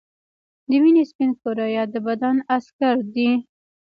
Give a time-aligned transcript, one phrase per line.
[0.69, 3.31] د وینې سپین کرویات د بدن عسکر دي